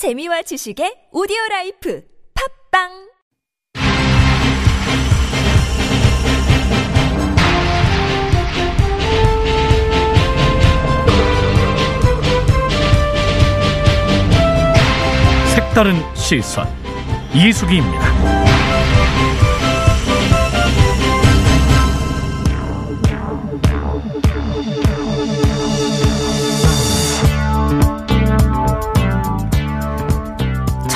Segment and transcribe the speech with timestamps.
[0.00, 2.02] 재미와 지식의 오디오 라이프
[2.72, 2.88] 팝빵
[15.52, 16.66] 색다른 시선
[17.34, 18.49] 이수기입니다.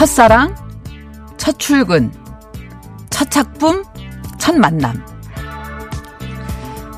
[0.05, 0.55] 첫사랑,
[1.39, 2.13] 첫 출근,
[3.09, 3.83] 첫 작품,
[4.37, 5.03] 첫 만남.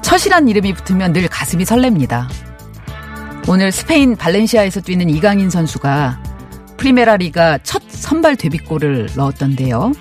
[0.03, 2.27] 첫이란 이름이 붙으면 늘 가슴이 설렙니다.
[3.47, 6.21] 오늘 스페인 발렌시아에서 뛰는 이강인 선수가
[6.79, 9.93] 프리메라 리가 첫 선발 데뷔골을 넣었던데요.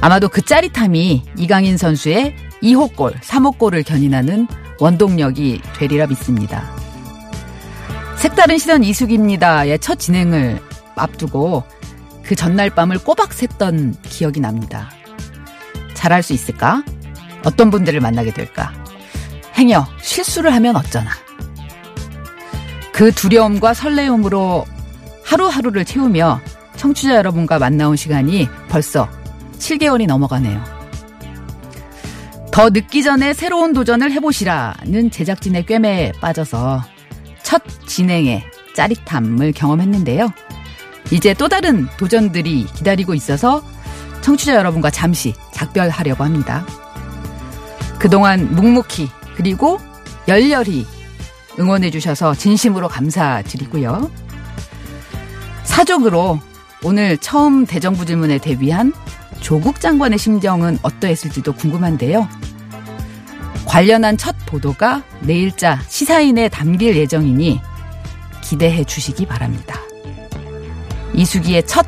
[0.00, 4.46] 아마도 그 짜릿함이 이강인 선수의 2호 골, 3호 골을 견인하는
[4.78, 6.70] 원동력이 되리라 믿습니다.
[8.14, 10.60] 색다른 시선 이숙입니다의 첫 진행을
[10.94, 11.64] 앞두고
[12.24, 14.90] 그 전날 밤을 꼬박 샜던 기억이 납니다.
[15.94, 16.82] 잘할 수 있을까?
[17.44, 18.72] 어떤 분들을 만나게 될까?
[19.56, 21.10] 행여 실수를 하면 어쩌나?
[22.92, 24.64] 그 두려움과 설레움으로
[25.24, 26.40] 하루하루를 채우며
[26.76, 29.08] 청취자 여러분과 만나온 시간이 벌써
[29.58, 30.62] 7개월이 넘어가네요.
[32.50, 36.84] 더 늦기 전에 새로운 도전을 해보시라는 제작진의 꿰매에 빠져서
[37.42, 40.32] 첫 진행의 짜릿함을 경험했는데요.
[41.10, 43.62] 이제 또 다른 도전들이 기다리고 있어서
[44.22, 46.64] 청취자 여러분과 잠시 작별하려고 합니다.
[47.98, 49.78] 그동안 묵묵히 그리고
[50.28, 50.86] 열렬히
[51.58, 54.10] 응원해 주셔서 진심으로 감사드리고요.
[55.64, 56.40] 사족으로
[56.82, 58.92] 오늘 처음 대정부 질문에 대비한
[59.40, 62.28] 조국 장관의 심정은 어떠했을지도 궁금한데요.
[63.66, 67.60] 관련한 첫 보도가 내일자 시사인에 담길 예정이니
[68.42, 69.80] 기대해 주시기 바랍니다.
[71.14, 71.86] 이수기의 첫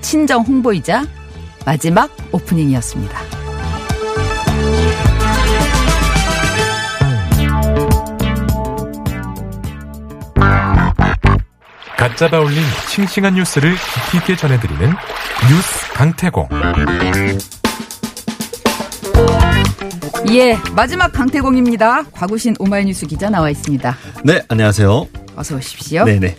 [0.00, 1.04] 친정 홍보이자
[1.64, 3.18] 마지막 오프닝이었습니다.
[11.96, 14.94] 갓 잡아 올린 싱싱한 뉴스를 깊이 있게 전해드리는
[15.50, 16.48] 뉴스 강태공.
[20.30, 22.04] 예, 마지막 강태공입니다.
[22.12, 23.96] 과구신 오마이뉴스 기자 나와 있습니다.
[24.24, 25.08] 네, 안녕하세요.
[25.36, 26.04] 어서 오십시오.
[26.04, 26.36] 네네.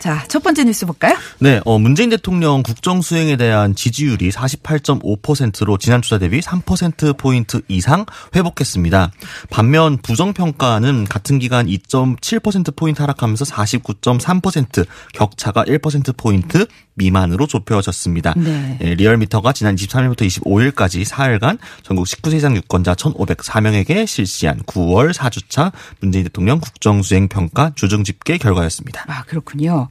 [0.00, 1.14] 자, 첫 번째 뉴스 볼까요?
[1.40, 9.12] 네, 어, 문재인 대통령 국정 수행에 대한 지지율이 48.5%로 지난 주사 대비 3%포인트 이상 회복했습니다.
[9.50, 16.66] 반면 부정 평가는 같은 기간 2.7%포인트 하락하면서 49.3% 격차가 1%포인트
[17.00, 18.34] 미만으로 좁혀졌습니다.
[18.36, 18.78] 네.
[18.82, 26.24] 예, 리얼미터가 지난 23일부터 25일까지 4일간 전국 19세 이상 유권자 1,504명에게 실시한 9월 4주차 문재인
[26.24, 29.04] 대통령 국정수행 평가 주중 집계 결과였습니다.
[29.08, 29.88] 아, 그렇군요.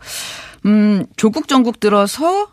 [0.66, 2.48] 음, 조국 전국 들어서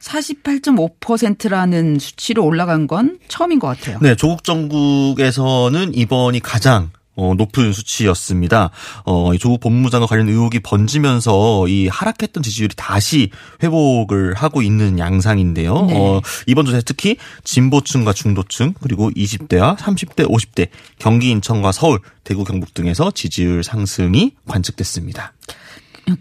[0.00, 3.98] 48.5%라는 수치로 올라간 건 처음인 것 같아요.
[4.00, 8.70] 네, 조국 정국에서는 이번이 가장 어, 높은 수치였습니다.
[9.04, 13.30] 어, 이 조국 법무장관 관련 의혹이 번지면서 이 하락했던 지지율이 다시
[13.62, 15.86] 회복을 하고 있는 양상인데요.
[15.86, 15.94] 네.
[15.96, 20.68] 어, 이번 주에 특히 진보층과 중도층 그리고 20대와 30대, 50대
[20.98, 25.32] 경기 인천과 서울, 대구, 경북 등에서 지지율 상승이 관측됐습니다.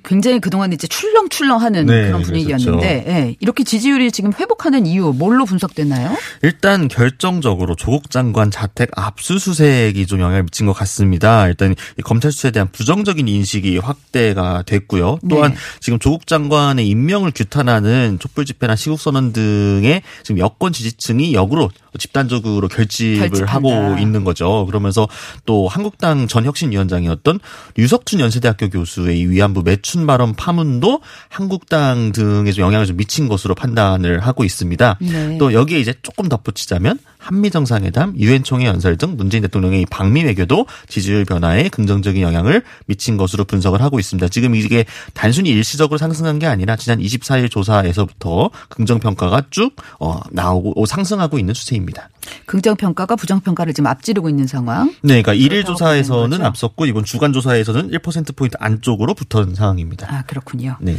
[0.03, 6.15] 굉장히 그동안 이제 출렁출렁하는 네, 그런 분위기였는데 예, 이렇게 지지율이 지금 회복하는 이유 뭘로 분석되나요?
[6.43, 11.47] 일단 결정적으로 조국 장관 자택 압수수색이 좀 영향을 미친 것 같습니다.
[11.47, 15.19] 일단 이 검찰 수사에 대한 부정적인 인식이 확대가 됐고요.
[15.29, 15.57] 또한 네.
[15.79, 22.67] 지금 조국 장관의 임명을 규탄하는 촛불 집회나 시국 선언 등의 지금 여권 지지층이 역으로 집단적으로
[22.67, 23.53] 결집을 결집한다.
[23.53, 24.65] 하고 있는 거죠.
[24.65, 25.07] 그러면서
[25.45, 27.39] 또 한국당 전 혁신위원장이었던
[27.75, 33.55] 류석춘 연세대학교 교수의 이 위안부 매춘 발언 파문도 한국당 등에 좀 영향을 좀 미친 것으로
[33.55, 34.97] 판단을 하고 있습니다.
[35.01, 35.37] 네.
[35.37, 40.23] 또 여기에 이제 조금 덧붙이자면 한미 정상회담, 유엔 총회 연설 등 문재인 대통령의 이 방미
[40.23, 44.27] 외교도 지지율 변화에 긍정적인 영향을 미친 것으로 분석을 하고 있습니다.
[44.29, 50.81] 지금 이게 단순히 일시적으로 상승한 게 아니라 지난 24일 조사에서부터 긍정 평가가 쭉 어, 나오고
[50.81, 52.09] 어, 상승하고 있는 추세입니다.
[52.45, 54.87] 긍정 평가가 부정 평가를 지금 앞지르고 있는 상황.
[55.01, 56.43] 네, 그러니까 일일 조사에서는?
[56.43, 60.07] 앞섰고 이번 주간 조사에서는 1% 포인트 안쪽으로 붙은 상황입니다.
[60.09, 60.77] 아 그렇군요.
[60.81, 60.95] 네.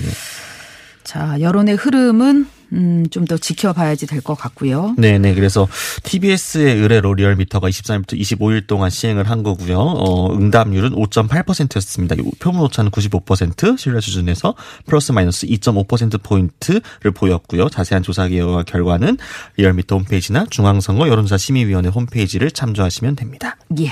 [1.05, 1.13] 네.
[1.13, 4.95] 자 여론의 흐름은 음, 좀 더 지켜봐야지 될 것 같고요.
[4.97, 5.35] 네 네.
[5.35, 5.69] 그래서
[6.05, 9.79] TBS의 의뢰로 리얼미터가 23일부터 25일 동안 시행을 한 거고요.
[9.79, 12.17] 어, 응답률은 5.8%였습니다.
[12.39, 14.55] 표본 오차는 95% 신뢰 수준에서
[14.87, 17.69] 플러스 마이너스 2.5%포인트를 보였고요.
[17.69, 19.19] 자세한 조사 결과 결과는
[19.57, 23.57] 리얼미터 홈페이지나 중앙선거 여론조사 심의위원회 홈페이지를 참조하시면 됩니다.
[23.81, 23.91] 예.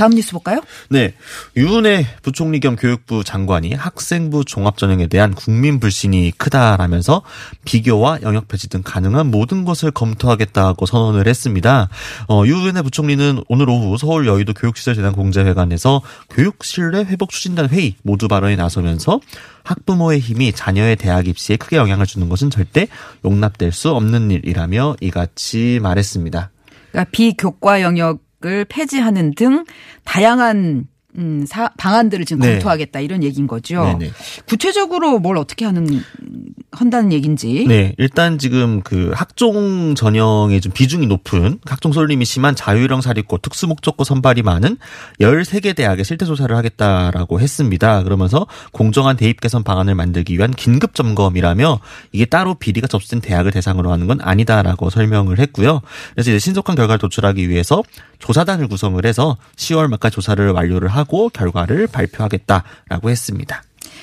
[0.00, 0.62] 다음 뉴스 볼까요?
[0.88, 1.12] 네.
[1.58, 7.20] 유은혜 부총리 겸 교육부 장관이 학생부 종합전형에 대한 국민 불신이 크다라면서
[7.66, 11.90] 비교와 영역 폐지 등 가능한 모든 것을 검토하겠다고 선언을 했습니다.
[12.28, 16.00] 어, 유은혜 부총리는 오늘 오후 서울 여의도 교육시설 재단 공제회관에서
[16.30, 19.20] 교육신뢰 회복 추진단 회의 모두 발언에 나서면서
[19.64, 22.88] 학부모의 힘이 자녀의 대학 입시에 크게 영향을 주는 것은 절대
[23.22, 26.50] 용납될 수 없는 일이라며 이같이 말했습니다.
[26.90, 29.64] 그러니까 비교과 영역 을 폐지하는 등
[30.04, 30.86] 다양한
[31.18, 32.52] 음, 사, 방안들을 지금 네.
[32.52, 33.82] 검토하겠다 이런 얘기인 거죠.
[33.98, 34.12] 네네.
[34.46, 36.02] 구체적으로 뭘 어떻게 하는
[36.72, 37.66] 한다는 얘기인지.
[37.66, 43.66] 네, 일단 지금 그 학종 전형의 좀 비중이 높은 학종 쏠림이 심한 자유형 사립고 특수
[43.66, 44.76] 목적고 선발이 많은
[45.20, 48.02] 13개 대학의 실태 조사를 하겠다라고 했습니다.
[48.04, 51.80] 그러면서 공정한 대입 개선 방안을 만들기 위한 긴급 점검이라며
[52.12, 55.80] 이게 따로 비리가 접수된 대학을 대상으로 하는 건 아니다라고 설명을 했고요.
[56.14, 57.82] 그래서 이제 신속한 결과를 도출하기 위해서
[58.20, 63.62] 조사단을 구성을 해서 10월 말까지 조사를 완료를 하고 결과를 발표하겠다라고 했습니다.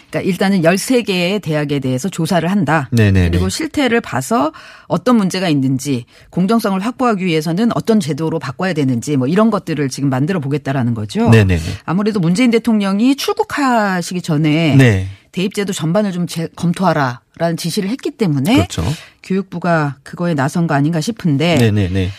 [0.09, 2.87] 그러니까 일단은 13개의 대학에 대해서 조사를 한다.
[2.93, 3.29] 네네네.
[3.31, 4.53] 그리고 실태를 봐서
[4.87, 10.39] 어떤 문제가 있는지 공정성을 확보하기 위해서는 어떤 제도로 바꿔야 되는지 뭐 이런 것들을 지금 만들어
[10.39, 11.29] 보겠다라는 거죠.
[11.29, 11.59] 네네네.
[11.85, 15.07] 아무래도 문재인 대통령이 출국하시기 전에 네.
[15.33, 18.83] 대입제도 전반을 좀 재- 검토하라 라는 지시를 했기 때문에 그렇죠.
[19.23, 22.09] 교육부가 그거에 나선 거 아닌가 싶은데 네네네.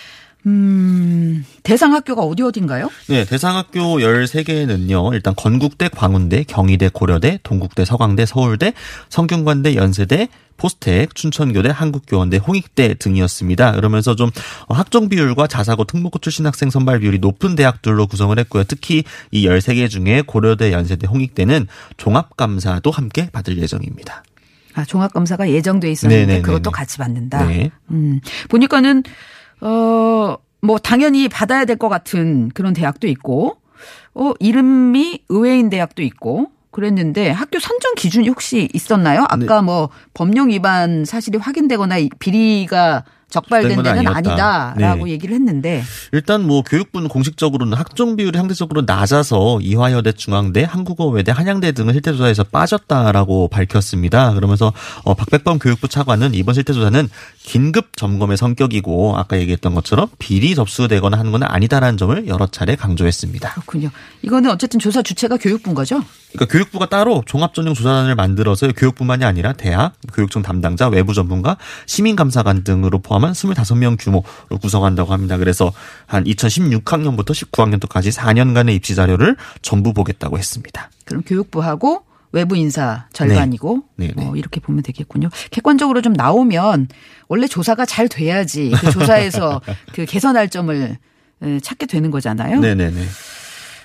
[0.46, 2.90] 음, 대상 학교가 어디 어딘가요?
[3.08, 8.72] 네, 대상 학교 13개는요, 일단 건국대, 광운대, 경희대, 고려대, 동국대, 서강대, 서울대,
[9.08, 13.72] 성균관대, 연세대, 포스텍, 춘천교대, 한국교원대, 홍익대 등이었습니다.
[13.72, 14.30] 그러면서 좀
[14.68, 18.64] 학종 비율과 자사고 특목고 출신 학생 선발 비율이 높은 대학들로 구성을 했고요.
[18.64, 24.24] 특히 이 13개 중에 고려대, 연세대, 홍익대는 종합감사도 함께 받을 예정입니다.
[24.74, 26.42] 아, 종합검사가 예정돼 있었는데 네네네네.
[26.42, 27.46] 그것도 같이 받는다.
[27.46, 27.70] 네.
[27.90, 29.02] 음, 보니까는
[29.60, 33.56] 어, 뭐 당연히 받아야 될 것 같은 그런 대학도 있고,
[34.14, 36.50] 어, 이름이 의외인 대학도 있고.
[36.70, 39.24] 그랬는데 학교 선정 기준이 혹시 있었나요?
[39.28, 44.72] 아까 뭐 법령 위반 사실이 확인되거나 이 비리가 적발된 건 데는 아니었다.
[44.72, 45.12] 아니다라고 네.
[45.12, 45.82] 얘기를 했는데
[46.12, 52.44] 일단 뭐 교육부는 공식적으로는 학종 비율이 상대적으로 낮아서 이화여대, 중앙대, 한국어외대, 한양대 등은 실태 조사에서
[52.44, 54.32] 빠졌다라고 밝혔습니다.
[54.32, 54.72] 그러면서
[55.04, 57.08] 어, 박백범 교육부 차관은 이번 실태 조사는
[57.42, 63.50] 긴급 점검의 성격이고 아까 얘기했던 것처럼 비리 접수되거나 하는 건 아니다라는 점을 여러 차례 강조했습니다.
[63.50, 63.90] 그렇군요.
[64.22, 66.02] 이거는 어쨌든 조사 주체가 교육부인 거죠?
[66.32, 72.98] 그러니까 교육부가 따로 종합전형 조사단을 만들어서 교육뿐만이 아니라 대학, 교육청 담당자, 외부 전문가, 시민감사관 등으로
[72.98, 74.24] 포함 한 25명 규모로
[74.60, 75.36] 구성한다고 합니다.
[75.36, 75.72] 그래서
[76.06, 80.90] 한 2016학년부터 19학년도까지 4년간의 입시 자료를 전부 보겠다고 했습니다.
[81.04, 84.08] 그럼 교육부하고 외부 인사 절반이고 네.
[84.08, 84.26] 네, 네.
[84.26, 85.30] 어, 이렇게 보면 되겠군요.
[85.50, 86.88] 객관적으로 좀 나오면
[87.28, 89.60] 원래 조사가 잘 돼야지 그 조사에서
[89.94, 90.98] 그 개선할 점을
[91.42, 92.60] 에, 찾게 되는 거잖아요.
[92.60, 93.02] 네네네.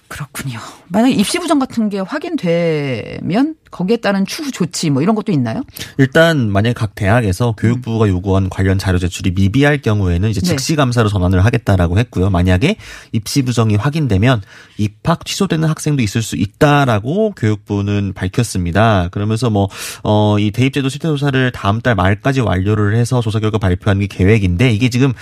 [0.07, 0.59] 그렇군요.
[0.89, 5.63] 만약에 입시 부정 같은 게 확인되면 거기에 따른 추후 조치 뭐 이런 것도 있나요?
[5.97, 10.47] 일단 만약에 각 대학에서 교육부가 요구한 관련 자료 제출이 미비할 경우에는 이제 네.
[10.47, 12.29] 즉시 감사로 전환을 하겠다라고 했고요.
[12.29, 12.75] 만약에
[13.11, 14.43] 입시 부정이 확인되면
[14.77, 19.09] 입학 취소되는 학생도 있을 수 있다라고 교육부는 밝혔습니다.
[19.09, 24.71] 그러면서 뭐어이 대입제도 실태 조사를 다음 달 말까지 완료를 해서 조사 결과 발표하는 게 계획인데
[24.71, 25.13] 이게 지금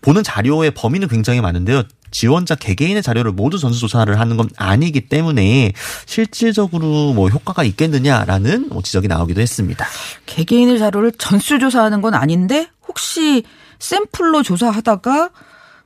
[0.00, 1.82] 보는 자료의 범위는 굉장히 많은데요.
[2.10, 5.72] 지원자 개개인의 자료를 모두 전수 조사를 하는 건 아니기 때문에
[6.06, 9.86] 실질적으로 뭐 효과가 있겠느냐라는 뭐 지적이 나오기도 했습니다.
[10.26, 13.42] 개개인의 자료를 전수 조사하는 건 아닌데 혹시
[13.78, 15.30] 샘플로 조사하다가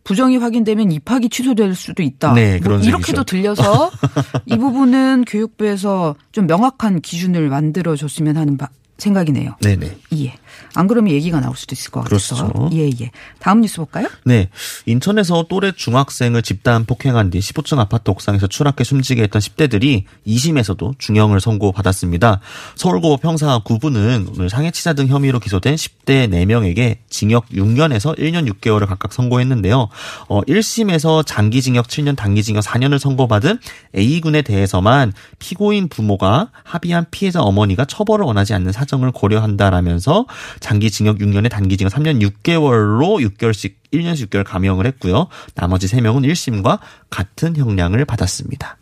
[0.04, 2.32] 부정이 확인되면 입학이 취소될 수도 있다.
[2.34, 3.24] 네, 뭐 그런 이렇게도 얘기죠.
[3.24, 3.90] 들려서
[4.46, 9.56] 이 부분은 교육부에서 좀 명확한 기준을 만들어 줬으면 하는 바- 생각이네요.
[9.62, 9.96] 네 네.
[10.16, 10.34] 예.
[10.74, 12.48] 안 그러면 얘기가 나올 수도 있을 것 같아서.
[12.48, 12.70] 그렇죠.
[12.76, 13.10] 예, 예.
[13.38, 14.08] 다음 뉴스 볼까요?
[14.24, 14.48] 네.
[14.86, 21.40] 인천에서 또래 중학생을 집단 폭행한 뒤 15층 아파트 옥상에서 추락해 숨지게 했던 10대들이 2심에서도 중형을
[21.40, 22.40] 선고받았습니다.
[22.76, 29.12] 서울고법 형사 9부는 오늘 상해치사 등 혐의로 기소된 10대 4명에게 징역 6년에서 1년 6개월을 각각
[29.12, 29.88] 선고했는데요.
[30.28, 33.58] 어, 1심에서 장기징역 7년, 단기징역 4년을 선고받은
[33.96, 40.26] A군에 대해서만 피고인 부모가 합의한 피해자 어머니가 처벌을 원하지 않는 사정을 고려한다라면서
[40.60, 45.28] 장기 징역 6년에 단기 징역 3년 6개월로 6개월씩 1년씩 6개월 감형을 했고요.
[45.54, 48.78] 나머지 3명은 1심과 같은 형량을 받았습니다.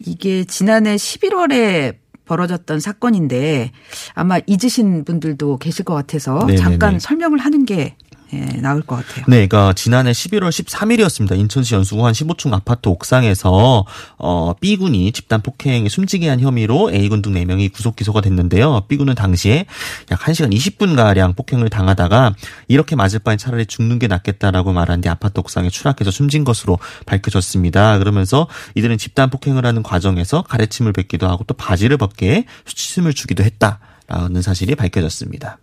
[0.00, 3.70] 이게 지난해 11월에 벌어졌던 사건인데
[4.14, 6.56] 아마 잊으신 분들도 계실 것 같아서 네네네.
[6.56, 7.96] 잠깐 설명을 하는 게
[8.34, 9.24] 예, 나을 것 같아요.
[9.28, 11.38] 네, 그러니까 지난해 11월 13일이었습니다.
[11.38, 13.84] 인천시 연수구 한 15층 아파트 옥상에서
[14.18, 18.82] 어 B군이 집단 폭행에 숨지게 한 혐의로 A군 등 4명이 구속 기소가 됐는데요.
[18.88, 19.66] B군은 당시에
[20.10, 22.34] 약 1시간 20분 가량 폭행을 당하다가
[22.68, 27.98] 이렇게 맞을 바엔 차라리 죽는 게 낫겠다라고 말한 뒤 아파트 옥상에 추락해서 숨진 것으로 밝혀졌습니다.
[27.98, 33.78] 그러면서 이들은 집단 폭행을 하는 과정에서 가래침을 뱉기도 하고 또 바지를 벗게 수치심을 주기도 했다
[34.06, 35.58] 라는 사실이 밝혀졌습니다.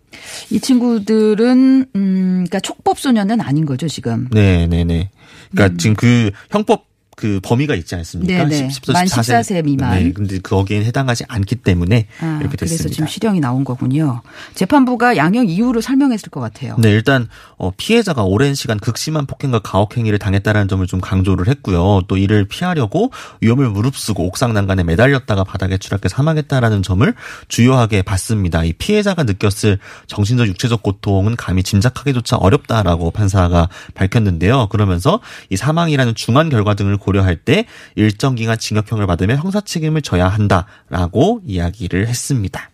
[0.50, 4.28] 이 친구들은 음 그러니까 촉법 소년은 아닌 거죠, 지금.
[4.32, 5.10] 네, 네, 네.
[5.52, 6.91] 그러니까 지금 그 형법
[7.22, 8.44] 그 범위가 있지 않습니까?
[8.44, 8.50] 음.
[8.50, 8.70] 네네.
[8.72, 9.92] 10, 14, 만 14세 14세 미만.
[9.92, 12.96] 네, 근데 거기엔 해당하지 않기 때문에 아, 이렇게 그래서 됐습니다.
[12.96, 14.24] 지금 실형이 나온 거군요.
[14.56, 16.76] 재판부가 양형 이유를 설명했을 것 같아요.
[16.80, 22.02] 네, 일단 어, 피해자가 오랜 시간 극심한 폭행과 가혹 행위를 당했다는 점을 좀 강조를 했고요.
[22.08, 23.12] 또 이를 피하려고
[23.42, 27.14] 위험을 무릅쓰고 옥상 난간에 매달렸다가 바닥에 추락해 사망했다라는 점을
[27.50, 28.64] 주요하게 봤습니다.
[28.64, 34.70] 이 피해자가 느꼈을 정신적 육체적 고통은 감히 짐작하기조차 어렵다라고 판사가 밝혔는데요.
[34.70, 35.20] 그러면서
[35.52, 37.66] 이 사망이라는 중한 결과 등을 고 려할 때
[37.96, 42.70] 일정 기간 징역형을 받으면 형사 책임을 져야 한다라고 이야기를 했습니다.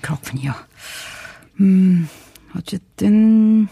[0.00, 0.52] 그렇군요.
[1.60, 2.08] 음,
[2.56, 3.68] 어쨌든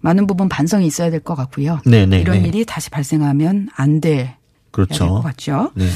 [0.00, 1.80] 많은 부분 반성이 있어야 될 것 같고요.
[1.84, 2.48] 네, 네, 이런 네.
[2.48, 4.34] 일이 다시 발생하면 안 될.
[4.72, 5.22] 될것 그렇죠.
[5.22, 5.72] 같죠.
[5.74, 5.90] 네, 네.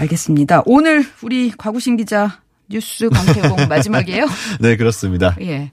[0.00, 0.62] 알겠습니다.
[0.66, 4.26] 오늘 우리 과구신 기자 뉴스 강태공 마지막이에요.
[4.60, 5.36] 네, 그렇습니다.
[5.40, 5.70] 예.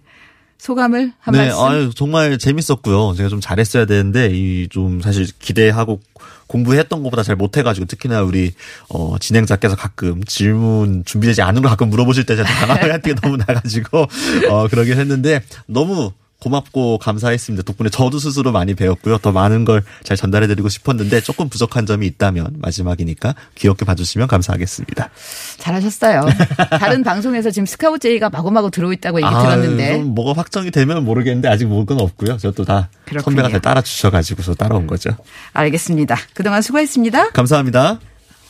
[0.60, 1.60] 소감을 한 네, 말씀.
[1.64, 3.14] 아유, 정말 재밌었고요.
[3.16, 6.00] 제가 좀 잘했어야 되는데, 이 좀 사실 기대하고
[6.48, 8.54] 공부했던 것보다 잘 못해가지고, 특히나 우리,
[8.90, 14.08] 어, 진행자께서 가끔 질문 준비되지 않은 거 가끔 물어보실 때 제가 당황할 때가 너무 나가지고,
[14.50, 17.64] 어, 그러긴 했는데, 너무 고맙고 감사했습니다.
[17.64, 19.18] 덕분에 저도 스스로 많이 배웠고요.
[19.20, 25.10] 더 많은 걸 잘 전달해드리고 싶었는데, 조금 부족한 점이 있다면, 마지막이니까 귀엽게 봐주시면 감사하겠습니다.
[25.58, 26.26] 잘하셨어요.
[26.80, 29.94] 다른 방송에서 지금 스카우트 제이가 마구마구 들어있다고 얘기 들었는데.
[29.94, 32.38] 좀 뭐가 확정이 되면 모르겠는데, 아직 모를 건 없고요.
[32.38, 33.24] 저도 다 그렇군요.
[33.36, 35.12] 선배가 잘 따라주셔가지고서 따라온 거죠.
[35.54, 36.16] 알겠습니다.
[36.34, 37.32] 그동안 수고했습니다.
[37.32, 38.00] 감사합니다.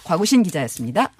[0.03, 1.11] 과구신 기자였습니다.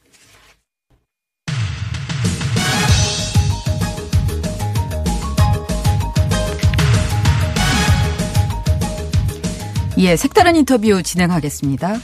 [9.98, 11.96] 예, 색다른 인터뷰 진행하겠습니다.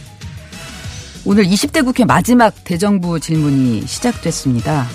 [1.25, 4.87] 오늘 20대 국회 마지막 대정부 질문이 시작됐습니다.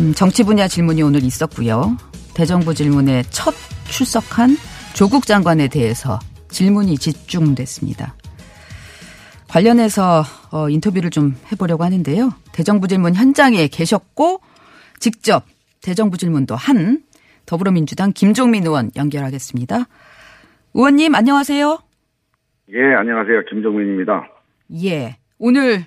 [0.00, 1.96] 음, 정치 분야 질문이 오늘 있었고요.
[2.34, 3.54] 대정부 질문에 첫
[3.84, 4.56] 출석한
[4.94, 6.18] 조국 장관에 대해서
[6.50, 8.16] 질문이 집중됐습니다.
[9.46, 12.32] 관련해서 어, 인터뷰를 좀 해보려고 하는데요.
[12.50, 14.40] 대정부 질문 현장에 계셨고
[14.98, 15.44] 직접
[15.80, 17.04] 대정부 질문도 한
[17.46, 19.86] 더불어민주당 김종민 의원 연결하겠습니다.
[20.74, 21.78] 의원님 안녕하세요.
[22.70, 23.44] 예, 안녕하세요.
[23.50, 24.28] 김종민입니다.
[24.84, 25.84] 예, 오늘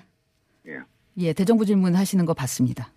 [0.66, 0.72] 예.
[1.18, 2.90] 예 대정부 질문 하시는 거 봤습니다.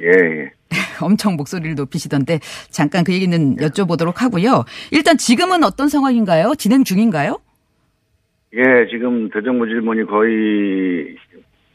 [0.00, 0.52] 예, 예.
[1.02, 2.38] 엄청 목소리를 높이시던데
[2.70, 4.64] 잠깐 그 얘기는 여쭤보도록 하고요.
[4.92, 6.54] 일단 지금은 어떤 상황인가요?
[6.56, 7.38] 진행 중인가요?
[8.54, 11.16] 예, 지금 대정부 질문이 거의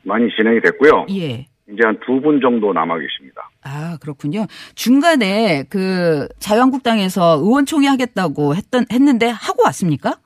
[0.03, 1.08] 많이 진행이 됐고요.
[1.10, 1.48] 예.
[1.67, 3.50] 이제 한 두 분 정도 남아 계십니다.
[3.63, 4.46] 아, 그렇군요.
[4.75, 10.20] 중간에 그 자유한국당에서 의원총회 하겠다고 했던 했는데 하고 왔습니까?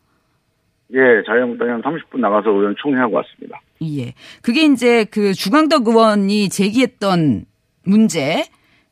[0.93, 3.62] 예, 자유한국당이 한 30분 나가서 의원 총회하고 왔습니다.
[3.84, 4.13] 예.
[4.41, 7.46] 그게 이제 그 주광덕 의원이 제기했던
[7.86, 8.43] 문제.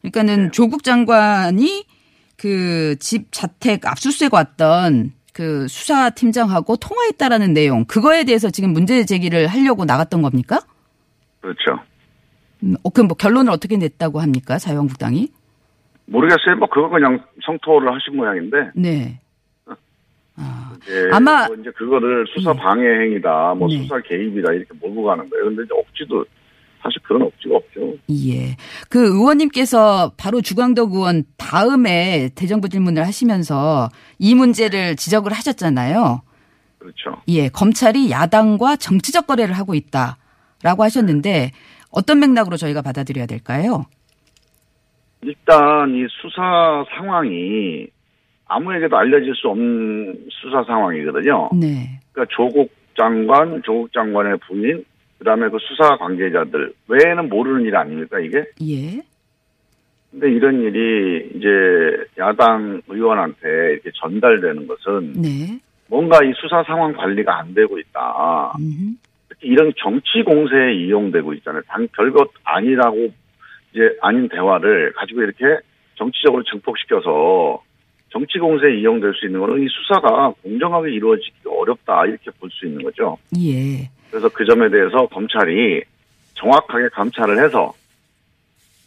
[0.01, 1.85] 그러니까는 조국 장관이
[2.37, 7.85] 그 집 자택 압수수색 왔던 그 수사팀장하고 통화했다라는 내용.
[7.85, 10.59] 그거에 대해서 지금 문제 제기를 하려고 나갔던 겁니까?
[11.41, 11.79] 그렇죠.
[12.63, 14.57] 음, 어, 그럼 뭐 결론을 어떻게 냈다고 합니까?
[14.57, 15.29] 자유한국당이?
[16.05, 16.55] 모르겠어요.
[16.57, 19.19] 뭐 그거 그냥 성토를 하신 모양인데 네.
[20.39, 22.53] 예, 아마- 뭐 이제 그거를 수사 예.
[22.55, 23.81] 방해 행위다, 뭐 네.
[23.81, 25.45] 수사 개입이다 이렇게 몰고 가는 거예요.
[25.45, 26.23] 근데 이제 억지도
[26.81, 27.93] 사실 그런 억지가 없죠.
[28.11, 28.55] 예.
[28.89, 33.89] 그 의원님께서 바로 주광덕 의원 다음에 대정부 질문을 하시면서
[34.19, 36.21] 이 문제를 지적을 하셨잖아요.
[36.77, 37.21] 그렇죠.
[37.29, 37.49] 예.
[37.49, 41.51] 검찰이 야당과 정치적 거래를 하고 있다라고 하셨는데
[41.91, 43.85] 어떤 맥락으로 저희가 받아들여야 될까요?
[45.23, 47.87] 일단 이 수사 상황이
[48.47, 51.49] 아무에게도 알려질 수 없는 수사 상황이거든요.
[51.59, 51.99] 네.
[52.11, 54.83] 그러니까 조국 장관, 조국 장관의 부인,
[55.19, 58.45] 그다음에 그 수사 관계자들 외에는 모르는 일 아닙니까 이게?
[58.61, 59.01] 예.
[60.11, 61.47] 근데 이런 일이 이제
[62.17, 65.59] 야당 의원한테 이렇게 전달되는 것은 네.
[65.87, 68.53] 뭔가 이 수사 상황 관리가 안 되고 있다.
[68.59, 68.97] 음.
[69.29, 71.61] 특히 이런 정치 공세에 이용되고 있잖아요.
[71.67, 73.09] 단 별것 아니라고
[73.73, 75.59] 이제 아닌 대화를 가지고 이렇게
[75.95, 77.61] 정치적으로 증폭시켜서
[78.09, 82.83] 정치 공세에 이용될 수 있는 거는 이 수사가 공정하게 이루어지기 어렵다 이렇게 볼 수 있는
[82.83, 83.17] 거죠.
[83.37, 83.89] 예.
[84.09, 85.83] 그래서 그 점에 대해서 검찰이
[86.35, 87.73] 정확하게 감찰을 해서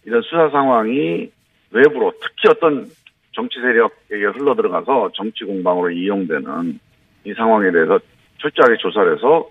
[0.05, 1.31] 이런 수사 상황이
[1.71, 2.87] 외부로 특히 어떤
[3.33, 6.81] 정치 세력에게 흘러 들어가서 정치 공방으로 이용되는
[7.25, 7.99] 이 상황에 대해서
[8.39, 9.49] 철저하게 조사를 해서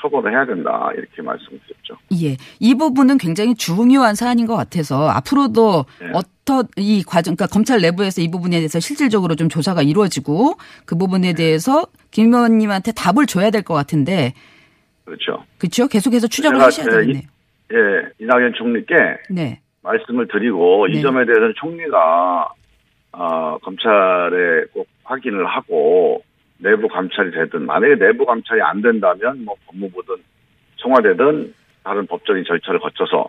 [0.00, 1.96] 처벌을 해야 된다 이렇게 말씀드렸죠.
[2.22, 2.36] 예.
[2.60, 6.10] 이 부분은 굉장히 중요한 사안인 것 같아서 앞으로도 네.
[6.14, 10.54] 어떤 이 과정, 그러니까 검찰 내부에서 이 부분에 대해서 실질적으로 좀 조사가 이루어지고
[10.86, 14.32] 그 부분에 대해서 김 의원님한테 답을 줘야 될 것 같은데
[15.04, 15.44] 그렇죠.
[15.58, 15.88] 그렇죠?
[15.88, 17.22] 계속해서 추적을 하셔야 예, 되겠네요.
[17.72, 17.76] 예,
[18.24, 18.94] 이낙연 총리께
[19.30, 19.60] 네.
[19.82, 20.98] 말씀을 드리고 네.
[20.98, 22.48] 이 점에 대해서는 총리가
[23.12, 26.22] 어, 검찰에 꼭 확인을 하고
[26.58, 30.16] 내부 감찰이 되든 만약에 내부 감찰이 안 된다면 뭐 법무부든
[30.76, 33.28] 청와대든 다른 법적인 절차를 거쳐서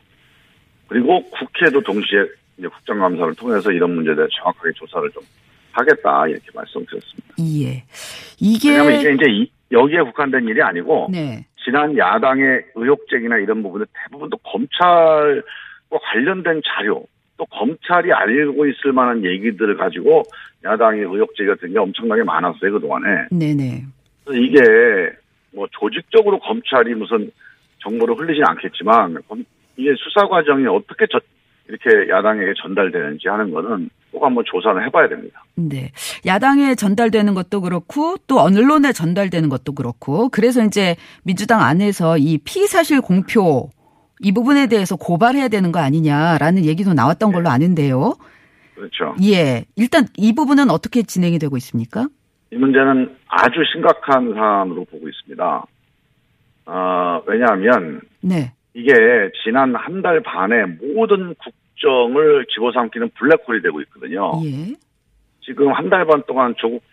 [0.88, 2.25] 그리고 국회도 동시에
[2.57, 5.24] 이제 국정감사를 통해서 이런 문제에 대해 정확하게 조사를 좀
[5.71, 7.36] 하겠다 이렇게 말씀드렸습니다.
[7.39, 7.83] 예.
[8.39, 11.45] 이게 왜냐하면 이게 이제 이- 여기에 국한된 일이 아니고 네.
[11.63, 17.05] 지난 야당의 의혹쟁이나 이런 부분은 대부분 또 검찰과 관련된 자료,
[17.39, 20.24] 또 검찰이 알고 있을 만한 얘기들을 가지고
[20.65, 23.27] 야당의 의혹제기가 굉장히 엄청나게 많았어요, 그동안에.
[23.31, 23.86] 네네.
[24.34, 24.60] 이게
[25.55, 27.31] 뭐 조직적으로 검찰이 무슨
[27.81, 29.46] 정보를 흘리진 않겠지만, 검-
[29.77, 31.22] 이게 수사 과정이 어떻게 저-
[31.69, 35.43] 이렇게 야당에게 전달되는지 하는 거는 꼭 한번 조사를 해봐야 됩니다.
[35.55, 35.91] 네.
[36.25, 43.01] 야당에 전달되는 것도 그렇고 또 언론에 전달되는 것도 그렇고 그래서 이제 민주당 안에서 이 피사실
[43.01, 43.69] 공표
[44.21, 48.15] 이 부분에 대해서 고발해야 되는 거 아니냐라는 얘기도 나왔던 걸로 아는데요.
[48.75, 49.15] 그렇죠.
[49.23, 49.65] 예.
[49.75, 52.07] 일단 이 부분은 어떻게 진행이 되고 있습니까?
[52.51, 55.65] 이 문제는 아주 심각한 사안으로 보고 있습니다.
[56.65, 58.53] 어, 왜냐하면 네.
[58.73, 58.93] 이게
[59.43, 64.31] 지난 한 달 반에 모든 국정을 집어삼키는 블랙홀이 되고 있거든요.
[64.45, 64.75] 예.
[65.41, 66.83] 지금 한 달 반 동안 조국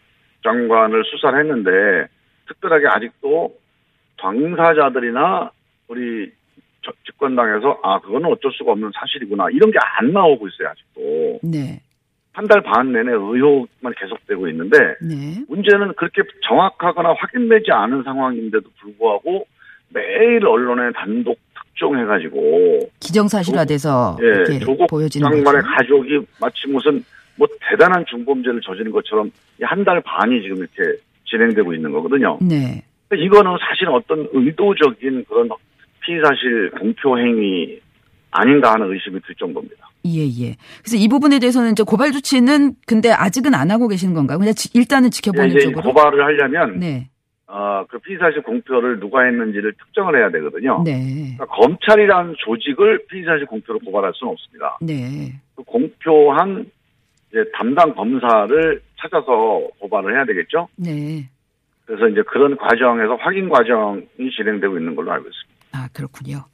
[0.43, 1.71] 장관을 수사를 했는데
[2.49, 3.55] 특별하게 아직도
[4.19, 5.51] 당사자들이나
[5.89, 6.37] 우리 저-
[7.05, 11.81] 집권당에서 아 그거는 어쩔 수가 없는 사실이구나 이런 게 안 나오고 있어요 아직도 네.
[12.33, 15.43] 한 달 반 내내 의혹만 계속되고 있는데 네.
[15.49, 19.47] 문제는 그렇게 정확하거나 확인되지 않은 상황인데도 불구하고
[19.89, 25.75] 매일 언론에 단독 특종해가지고 기정사실화돼서 예, 이렇게 조국 보여지는 장관의 거죠.
[25.77, 27.03] 가족이 마치 무슨
[27.37, 29.31] 뭐 대단한 중범죄를 저지른 것처럼
[29.63, 32.39] 한 달 반이 지금 이렇게 진행되고 있는 거거든요.
[32.43, 32.83] 네.
[33.15, 35.49] 이거는 사실 어떤 의도적인 그런
[36.07, 37.81] 피의사실 공표 행위
[38.31, 39.89] 아닌가 하는 의심이 들 정도입니다.
[40.07, 40.57] 예, 예.
[40.83, 44.39] 그래서 이 부분에 대해서는 이제 고발 조치는 근데 아직은 안 하고 계시는 건가요?
[44.39, 45.83] 그냥 지- 일단은 지켜보는 이제 쪽으로.
[45.83, 47.09] 고발을 하려면 네.
[47.49, 50.83] 어, 그 피의사실 공표를 누가 했는지를 특정을 해야 되거든요.
[50.85, 51.35] 네.
[51.37, 54.79] 그러니까 검찰이라는 조직을 피의사실 공표로 고발할 수는 없습니다.
[54.81, 55.33] 네.
[55.57, 56.67] 그 공표한
[57.31, 60.69] 이제 담당 검사를 찾아서 고발을 해야 되겠죠.
[60.77, 61.29] 네.
[61.85, 64.03] 그래서 이제 그런 과정에서 확인 과정이
[64.37, 65.56] 진행되고 있는 걸로 알고 있습니다.
[65.77, 66.45] 아, 그렇군요.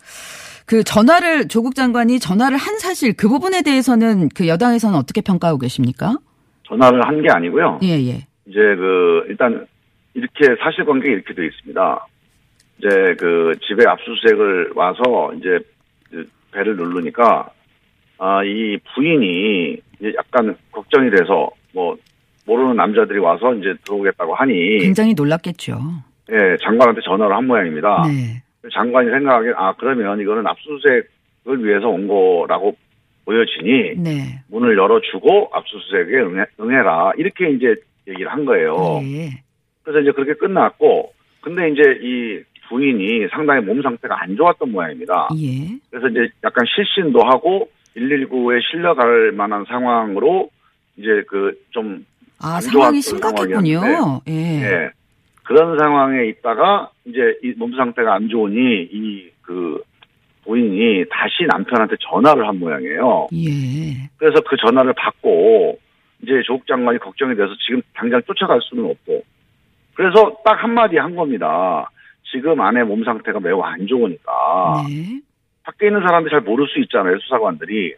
[0.66, 6.16] 그 전화를 조국 장관이 전화를 한 사실 그 부분에 대해서는 그 여당에서는 어떻게 평가하고 계십니까?
[6.68, 7.80] 전화를 한 게 아니고요.
[7.82, 8.26] 예, 예.
[8.46, 9.66] 이제 그 일단
[10.14, 12.06] 이렇게 사실관계가 이렇게 되어 있습니다.
[12.78, 15.58] 이제 그 집에 압수수색을 와서 이제
[16.10, 17.48] 그 배를 누르니까
[18.18, 19.76] 아 이 부인이
[20.16, 21.96] 약간 걱정이 돼서 뭐
[22.46, 25.78] 모르는 남자들이 와서 이제 들어오겠다고 하니 굉장히 놀랐겠죠.
[26.30, 28.04] 예 장관한테 전화를 한 모양입니다.
[28.06, 28.42] 네.
[28.72, 32.76] 장관이 생각하기에 아 그러면 이거는 압수수색을 위해서 온 거라고
[33.24, 34.40] 보여지니 네.
[34.48, 37.74] 문을 열어주고 압수수색에 응해, 응해라 이렇게 이제
[38.08, 39.00] 얘기를 한 거예요.
[39.04, 39.30] 예.
[39.82, 45.28] 그래서 이제 그렇게 끝났고 근데 이제 이 부인이 상당히 몸 상태가 안 좋았던 모양입니다.
[45.40, 45.78] 예.
[45.90, 50.50] 그래서 이제 약간 실신도 하고 119에 실려갈 만한 상황으로
[50.96, 52.04] 이제 그 좀
[52.42, 54.20] 아, 안 상황이 심각했군요.
[54.28, 54.32] 예.
[54.32, 54.90] 예.
[55.44, 59.82] 그런 상황에 있다가 이제 이몸 상태가 안 좋으니 이 그
[60.44, 63.26] 부인이 다시 남편한테 전화를 한 모양이에요.
[63.34, 64.08] 예.
[64.16, 65.78] 그래서 그 전화를 받고
[66.22, 69.24] 이제 조국 장관이 걱정이 돼서 지금 당장 쫓아갈 수는 없고
[69.94, 71.90] 그래서 딱 한마디 한 겁니다.
[72.30, 75.20] 지금 아내 몸 상태가 매우 안 좋으니까 네.
[75.64, 77.18] 밖에 있는 사람들이 잘 모를 수 있잖아요.
[77.18, 77.94] 수사관들이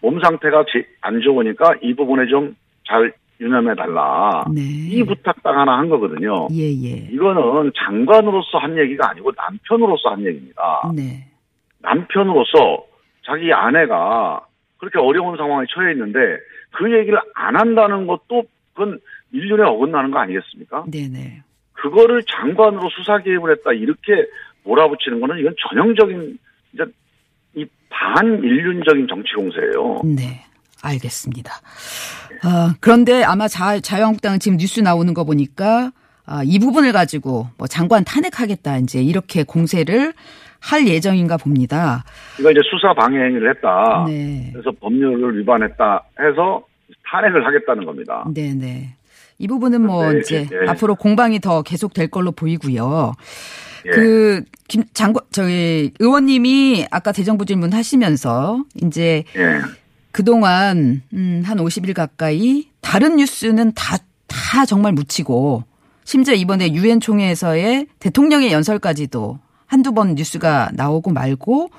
[0.00, 2.54] 몸 상태가 제- 안 좋으니까 이 부분에 좀
[2.86, 4.44] 잘 유념해 달라.
[4.54, 4.60] 네.
[4.62, 6.48] 이 부탁 딱 하나 한 거거든요.
[6.52, 7.08] 예, 예.
[7.10, 10.92] 이거는 장관으로서 한 얘기가 아니고 남편으로서 한 얘기입니다.
[10.94, 11.26] 네.
[11.78, 12.84] 남편으로서
[13.24, 14.46] 자기 아내가
[14.78, 16.18] 그렇게 어려운 상황에 처해 있는데
[16.72, 18.98] 그 얘기를 안 한다는 것도 그건
[19.32, 20.84] 인륜에 어긋나는 거 아니겠습니까?
[20.90, 21.42] 네네.
[21.72, 24.26] 그거를 장관으로 수사 개입을 했다 이렇게
[24.64, 26.38] 몰아붙이는 거는 이건 전형적인
[26.74, 26.84] 이제
[27.54, 30.02] 이 반인륜적인 정치 공세예요.
[30.04, 30.44] 네.
[30.82, 31.52] 알겠습니다.
[32.42, 35.92] 아, 그런데 아마 자, 자유한국당은 지금 뉴스 나오는 거 보니까
[36.26, 40.12] 아, 이 부분을 가지고 뭐 장관 탄핵하겠다 이제 이렇게 공세를
[40.60, 42.04] 할 예정인가 봅니다.
[42.38, 44.04] 이거 이제 수사 방해 행위를 했다.
[44.06, 44.50] 네.
[44.52, 46.62] 그래서 법률을 위반했다 해서
[47.10, 48.24] 탄핵을 하겠다는 겁니다.
[48.32, 48.96] 네네.
[49.38, 50.68] 이 부분은 뭐 네, 이제 예.
[50.68, 53.14] 앞으로 공방이 더 계속 될 걸로 보이고요.
[53.86, 53.90] 예.
[53.90, 59.60] 그, 김, 장관, 저희, 의원님이 아까 대정부 질문 하시면서 이제 예.
[60.12, 63.96] 그동안, 음, 한 50일 가까이 다른 뉴스는 다,
[64.26, 65.64] 다 정말 묻히고
[66.04, 71.70] 심지어 이번에 유엔 총회에서의 대통령의 연설까지도 한두 번 뉴스가 나오고 말고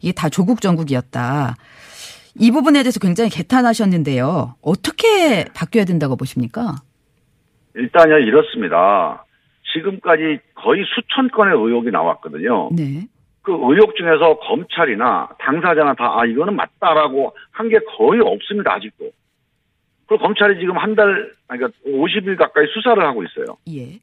[0.00, 1.56] 이게 다 조국 정국이었다.
[2.38, 4.54] 이 부분에 대해서 굉장히 개탄하셨는데요.
[4.62, 6.76] 어떻게 바뀌어야 된다고 보십니까?
[7.74, 9.24] 일단요 이렇습니다.
[9.72, 12.70] 지금까지 거의 수천 건의 의혹이 나왔거든요.
[12.72, 13.08] 네.
[13.42, 19.10] 그 의혹 중에서 검찰이나 당사자나 다 아 이거는 맞다라고 한 게 거의 없습니다 아직도.
[20.06, 23.56] 그리고 검찰이 지금 한 달, 아니, 그러니까 50일 가까이 수사를 하고 있어요.
[23.68, 23.98] 예.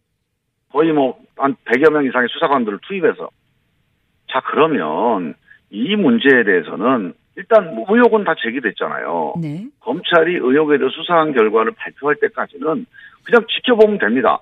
[0.72, 3.30] 거의 뭐 한 100여 명 이상의 수사관들을 투입해서.
[4.32, 5.36] 자 그러면
[5.70, 9.36] 이 문제에 대해서는 일단 뭐 의혹은 다 제기됐잖아요.
[9.42, 9.68] 네.
[9.82, 12.86] 검찰이 의혹에 대해 수사한 결과를 발표할 때까지는
[13.24, 14.40] 그냥 지켜보면 됩니다.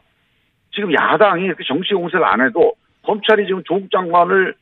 [0.74, 4.56] 지금 야당이 이렇게 정치 공세를 안 해도 검찰이 지금 조국 장관을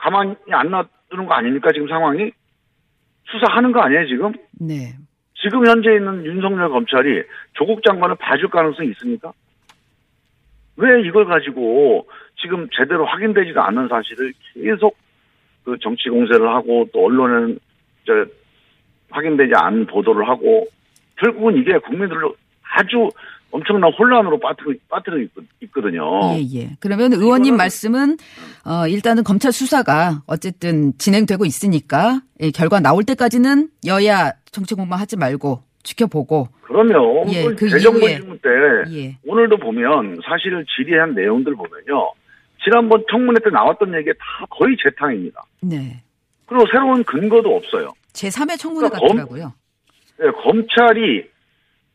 [0.00, 1.70] 가만히 안 놔두는 거 아닙니까?
[1.72, 2.30] 지금 상황이
[3.26, 4.32] 수사하는 거 아니에요 지금?
[4.58, 4.94] 네.
[5.34, 9.32] 지금 현재 있는 윤석열 검찰이 조국 장관을 봐줄 가능성이 있습니까?
[10.76, 12.08] 왜 이걸 가지고
[12.40, 14.96] 지금 제대로 확인되지도 않는 사실을 계속
[15.64, 17.58] 그 정치 공세를 하고 또 언론에는
[18.06, 18.24] 저
[19.10, 20.66] 확인되지 않은 보도를 하고
[21.16, 22.22] 결국은 이게 국민들을
[22.62, 23.10] 아주
[23.52, 25.30] 엄청난 혼란으로 빠뜨려, 빠뜨려 있-
[25.62, 26.02] 있거든요.
[26.36, 26.70] 예, 예.
[26.80, 28.16] 그러면 의원님 말씀은,
[28.64, 35.16] 어, 일단은 검찰 수사가 어쨌든 진행되고 있으니까, 예, 결과 나올 때까지는 여야 정치 공방 하지
[35.16, 38.48] 말고 지켜보고, 그러면 예, 그그 대정부 질문 때
[38.94, 39.16] 예.
[39.26, 42.12] 오늘도 보면 사실 질의한 내용들 보면요.
[42.62, 45.42] 지난번 청문회 때 나왔던 얘기 다 거의 재탕입니다.
[45.62, 46.02] 네.
[46.46, 47.92] 그리고 새로운 근거도 없어요.
[48.12, 49.52] 제3의 청문회 그러니까 검- 같더라고요.
[50.22, 51.24] 예, 검찰이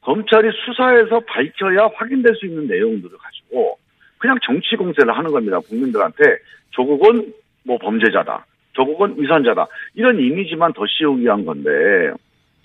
[0.05, 3.77] 검찰이 수사에서 밝혀야 확인될 수 있는 내용들을 가지고
[4.19, 5.59] 그냥 정치 공세를 하는 겁니다.
[5.59, 6.37] 국민들한테
[6.71, 8.45] 조국은 뭐 범죄자다.
[8.73, 9.65] 조국은 위선자다.
[9.95, 11.69] 이런 이미지만 더 씌우기 위한 건데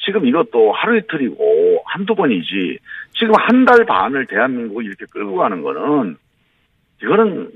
[0.04, 2.78] 지금 이것도 하루 이틀이고 한두 번이지
[3.18, 6.16] 지금 한 달 반을 대한민국을 이렇게 끌고 가는 거는
[7.02, 7.50] 이거는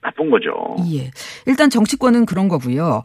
[0.00, 0.76] 나쁜 거죠.
[0.92, 1.10] 예.
[1.46, 3.02] 일단 정치권은 그런 거고요.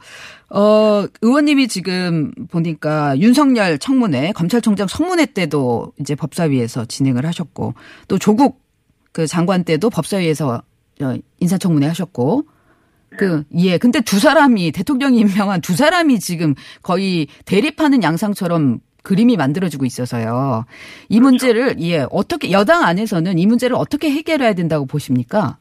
[0.50, 7.74] 어, 의원님이 지금 보니까 윤석열 청문회, 검찰총장 청문회 때도 이제 법사위에서 진행을 하셨고,
[8.08, 8.62] 또 조국
[9.12, 10.62] 그 장관 때도 법사위에서
[11.02, 12.46] 어, 인사청문회 하셨고,
[13.18, 13.78] 그, 예.
[13.78, 20.66] 근데 두 사람이, 대통령이 임명한 두 사람이 지금 거의 대립하는 양상처럼 그림이 만들어지고 있어서요.
[21.10, 25.58] 이 문제를, 예, 어떻게, 여당 안에서는 이 문제를 어떻게 해결해야 된다고 보십니까?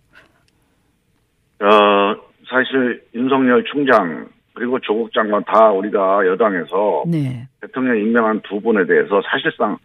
[1.61, 2.17] 어,
[2.55, 7.49] 사실 윤석열 총장 그리고 조국 장관 다 우리가 여당에서 네.
[7.61, 9.77] 대통령 임명한 두 분에 대해서 사실상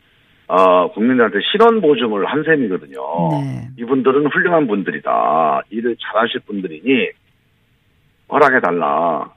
[0.46, 3.00] 어, 국민들한테 실언 보증을 한 셈이거든요.
[3.32, 3.70] 네.
[3.80, 5.62] 이분들은 훌륭한 분들이다.
[5.72, 7.10] 일을 잘하실 분들이니
[8.32, 9.32] 허락해 달라.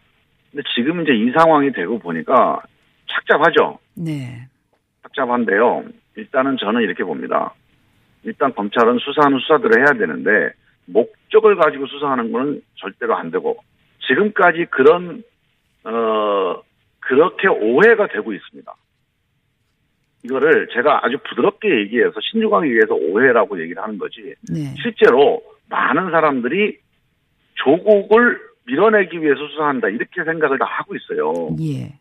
[0.50, 2.60] 근데 지금 이제 이 상황이 되고 보니까
[3.10, 3.78] 착잡하죠.
[3.94, 4.46] 네.
[5.04, 5.84] 착잡한데요.
[6.16, 7.54] 일단은 저는 이렇게 봅니다.
[8.24, 10.52] 일단 검찰은 수사하는 수사들을 해야 되는데
[10.86, 13.56] 목적을 가지고 수사하는 거는 절대로 안 되고
[14.06, 15.22] 지금까지 그런
[15.84, 16.62] 어
[17.00, 18.74] 그렇게 오해가 되고 있습니다.
[20.24, 24.74] 이거를 제가 아주 부드럽게 얘기해서 신중하게 얘기해서 오해라고 얘기를 하는 거지 네.
[24.80, 26.78] 실제로 많은 사람들이
[27.54, 31.56] 조국을 밀어내기 위해서 수사한다 이렇게 생각을 다 하고 있어요.
[31.60, 31.92] 예.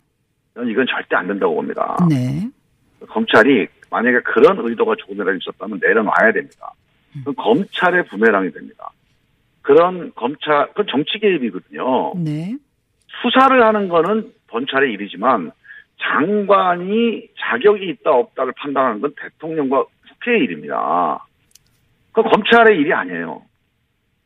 [0.54, 1.98] 저는 이건 절대 안 된다고 봅니다.
[2.10, 2.48] 네.
[3.08, 6.72] 검찰이 만약에 그런 의도가 조금이라도 있었다면 내려놔야 됩니다.
[7.20, 8.92] 그건 검찰의 부메랑이 됩니다.
[9.62, 12.14] 그런 검찰, 그건 정치 개입이거든요.
[12.18, 12.56] 네.
[13.22, 15.52] 수사를 하는 거는 검찰의 일이지만
[16.02, 21.26] 장관이 자격이 있다 없다를 판단하는 건 대통령과 국회의 일입니다.
[22.12, 23.44] 그건 검찰의 일이 아니에요.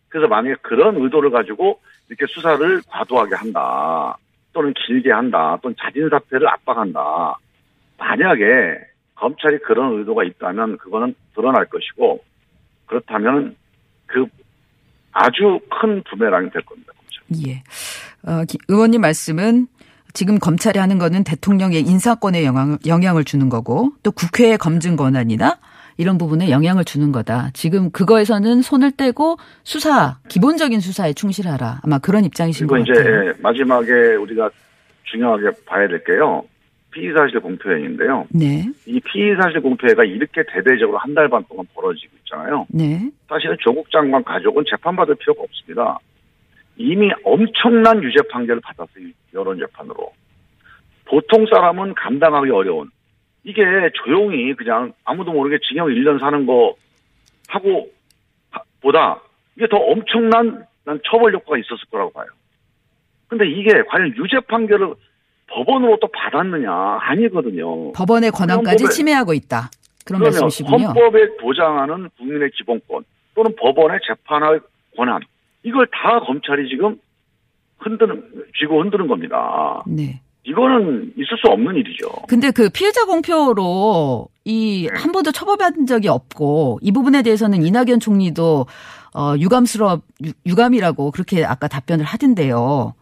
[0.08, 4.18] 그래서 만약에 그런 의도를 가지고 이렇게 수사를 과도하게 한다.
[4.54, 5.58] 또는 길게 한다.
[5.62, 7.36] 또는 자진 사퇴를 압박한다.
[7.98, 8.80] 만약에
[9.16, 12.24] 검찰이 그런 의도가 있다면 그거는 드러날 것이고
[12.86, 13.56] 그렇다면
[14.06, 14.26] 그
[15.12, 16.92] 아주 큰 부메랑이 될 겁니다.
[16.98, 17.48] 검찰.
[17.50, 17.64] 예.
[18.30, 19.68] 어, 기- 의원님 말씀은
[20.14, 25.60] 지금 검찰이 하는 거는 대통령의 인사권에 영향, 영향을 주는 거고 또 국회의 검증 권한이나
[25.98, 27.52] 이런 부분에 영향을 주는 거다.
[27.54, 31.82] 지금 그거에서는 손을 떼고 수사, 기본적인 수사에 충실하라.
[31.84, 33.28] 아마 그런 입장이신 것 그리고 이제 같아요.
[33.30, 34.50] 예, 마지막에 우리가
[35.04, 36.44] 중요하게 봐야 될 게요.
[37.00, 38.26] 피의사실 공표회인데요.
[38.30, 38.64] 네.
[38.86, 42.66] 이 피의사실 공표회가 이렇게 대대적으로 한 달 반 동안 벌어지고 있잖아요.
[42.70, 43.10] 네.
[43.28, 46.00] 사실은 조국 장관 가족은 재판받을 필요가 없습니다.
[46.78, 49.08] 이미 엄청난 유죄 판결을 받았어요.
[49.34, 50.12] 여론 재판으로.
[51.06, 52.90] 보통 사람은 감당하기 어려운
[53.44, 53.62] 이게
[53.94, 56.76] 조용히 그냥 아무도 모르게 징역 1년 사는 거
[57.48, 57.90] 하고
[58.52, 59.22] 하- 보다
[59.56, 62.26] 이게 더 엄청난 난 처벌 효과가 있었을 거라고 봐요.
[63.28, 64.94] 근데 이게 과연 유죄 판결을
[65.48, 67.92] 법원으로 또 받았느냐 아니거든요.
[67.94, 69.70] 법원의 권한까지 침해하고 있다.
[70.06, 70.88] 그런 말씀이시군요.
[70.88, 73.04] 헌법에 보장하는 국민의 기본권
[73.36, 74.62] 또는 법원의 재판할
[74.98, 75.20] 권한
[75.64, 77.00] 이걸 다 검찰이 지금
[77.80, 78.24] 흔드는
[78.60, 79.84] 쥐고 흔드는 겁니다.
[79.88, 80.22] 네.
[80.44, 82.08] 이거는 있을 수 없는 일이죠.
[82.28, 85.00] 근데 그 피해자 공표로 이 네.
[85.00, 88.68] 한 번도 처벌받은 적이 없고 이 부분에 대해서는 이낙연 총리도
[89.16, 92.94] 어 유감스럽 유- 유감이라고 그렇게 아까 답변을 하던데요.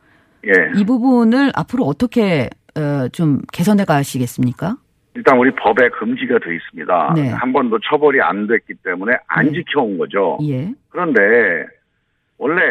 [0.45, 0.71] 예.
[0.75, 4.77] 이 부분을 앞으로 어떻게 어, 좀 개선해 가시겠습니까?
[5.15, 7.13] 일단 우리 법에 금지가 돼 있습니다.
[7.15, 7.29] 네.
[7.29, 9.51] 한 번도 처벌이 안 됐기 때문에 안 네.
[9.53, 10.39] 지켜온 거죠.
[10.43, 10.73] 예.
[10.89, 11.21] 그런데
[12.37, 12.61] 원래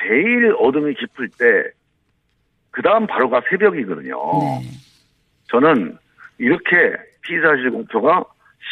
[0.00, 1.82] 제일 어둠이 깊을 때
[2.72, 4.16] 그 다음 바로가 새벽이거든요.
[4.40, 4.62] 네.
[5.48, 5.96] 저는
[6.38, 8.24] 이렇게 피의사실 공표가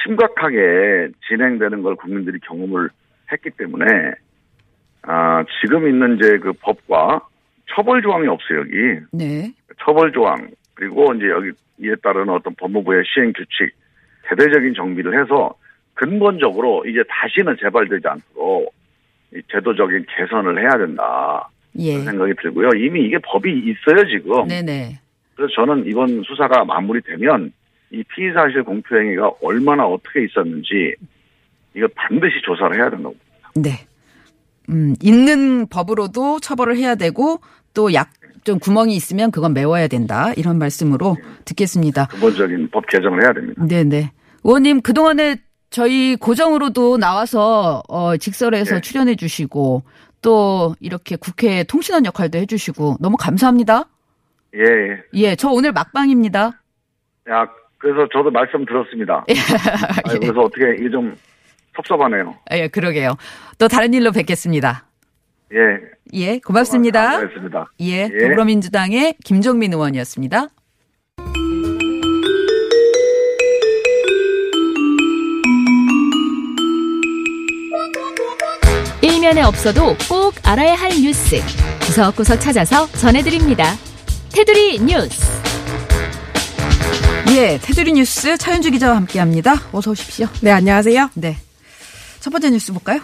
[0.03, 2.89] 심각하게 진행되는 걸 국민들이 경험을
[3.31, 3.85] 했기 때문에
[5.03, 7.21] 아, 지금 있는 이제 그 법과
[7.75, 9.53] 처벌 조항이 없어요 여기 네.
[9.83, 13.75] 처벌 조항 그리고 이제 여기 이에 따른 어떤 법무부의 시행 규칙
[14.29, 15.55] 대대적인 정비를 해서
[15.95, 18.73] 근본적으로 이제 다시는 재발되지 않도록
[19.35, 21.99] 이 제도적인 개선을 해야 된다 예.
[22.01, 24.99] 생각이 들고요 이미 이게 법이 있어요 지금 네네.
[25.35, 27.53] 그래서 저는 이번 수사가 마무리되면
[27.93, 30.95] 이 피의 사실 공표 행위가 얼마나 어떻게 있었는지
[31.75, 33.15] 이거 반드시 조사를 해야 된다고.
[33.57, 33.71] 네.
[34.69, 37.41] 음, 있는 법으로도 처벌을 해야 되고
[37.75, 40.33] 또 약 좀 구멍이 있으면 그건 메워야 된다.
[40.37, 42.07] 이런 말씀으로 듣겠습니다.
[42.07, 43.65] 근본적인 법 개정을 해야 됩니다.
[43.67, 44.13] 네네.
[44.45, 45.37] 의원님, 그동안에
[45.69, 48.81] 저희 고정으로도 나와서, 어, 직설에서 네.
[48.81, 49.83] 출연해 주시고,
[50.23, 53.85] 또 이렇게 국회 통신원 역할도 해 주시고, 너무 감사합니다.
[54.57, 55.03] 예, 예.
[55.15, 56.61] 예, 저 오늘 막방입니다.
[57.31, 57.47] 야,
[57.79, 59.25] 그래서 저도 말씀 들었습니다.
[60.05, 61.15] 아, 그래서 어떻게 이게 좀
[61.77, 62.35] 섭섭하네요.
[62.53, 63.17] 예, 그러게요.
[63.59, 64.90] 또 다른 일로 뵙겠습니다.
[65.53, 65.81] 예.
[66.13, 67.19] 예, 고맙습니다.
[67.19, 67.73] 알겠습니다.
[67.81, 68.19] 예, 예.
[68.19, 70.49] 더불어민주당의 김종민 의원이었습니다.
[79.03, 81.37] 일면에 없어도 꼭 알아야 할 뉴스
[81.87, 83.65] 구석구석 찾아서 전해드립니다.
[84.33, 85.41] 테두리 뉴스.
[87.37, 89.55] 예, 테두리 뉴스 차윤주 기자와 함께합니다.
[89.73, 90.27] 어서 오십시오.
[90.43, 91.11] 네, 안녕하세요.
[91.15, 91.37] 네.
[92.21, 93.01] 첫 번째 뉴스 볼까요?